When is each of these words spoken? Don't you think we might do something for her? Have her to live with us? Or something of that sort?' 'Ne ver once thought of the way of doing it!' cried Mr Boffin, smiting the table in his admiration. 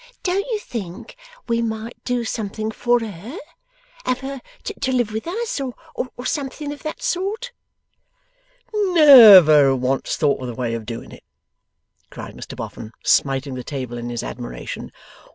Don't 0.23 0.47
you 0.47 0.57
think 0.57 1.15
we 1.47 1.61
might 1.61 2.03
do 2.05 2.23
something 2.25 2.71
for 2.71 3.01
her? 3.01 3.37
Have 4.03 4.21
her 4.21 4.41
to 4.63 4.91
live 4.91 5.11
with 5.13 5.27
us? 5.27 5.61
Or 5.61 5.69
something 6.25 6.71
of 6.73 6.81
that 6.81 7.03
sort?' 7.03 7.51
'Ne 8.73 9.41
ver 9.41 9.75
once 9.75 10.15
thought 10.17 10.41
of 10.41 10.47
the 10.47 10.55
way 10.55 10.73
of 10.73 10.87
doing 10.87 11.11
it!' 11.11 11.23
cried 12.09 12.33
Mr 12.35 12.55
Boffin, 12.55 12.91
smiting 13.03 13.53
the 13.53 13.63
table 13.63 13.99
in 13.99 14.09
his 14.09 14.23
admiration. 14.23 14.91